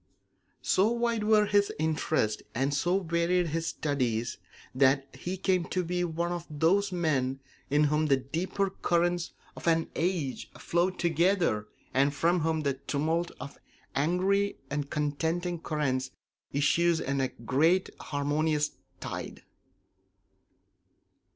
So 0.63 0.87
wide 0.89 1.23
were 1.25 1.45
his 1.45 1.71
interests 1.77 2.41
and 2.55 2.73
so 2.73 3.01
varied 3.03 3.49
his 3.49 3.67
studies 3.67 4.39
that 4.73 5.07
he 5.15 5.37
came 5.37 5.63
to 5.65 5.83
be 5.83 6.03
one 6.03 6.31
of 6.31 6.47
those 6.49 6.91
men 6.91 7.39
in 7.69 7.83
whom 7.83 8.07
the 8.07 8.17
deeper 8.17 8.71
currents 8.71 9.33
of 9.55 9.67
an 9.67 9.91
age 9.95 10.49
flow 10.57 10.89
together 10.89 11.67
and 11.93 12.15
from 12.15 12.39
whom 12.39 12.61
the 12.61 12.73
tumult 12.73 13.29
of 13.39 13.59
angry 13.95 14.57
and 14.71 14.89
contending 14.89 15.59
currents 15.59 16.09
issues 16.51 16.99
in 16.99 17.21
a 17.21 17.27
great 17.27 17.91
harmonious 17.99 18.71
tide. 18.99 19.43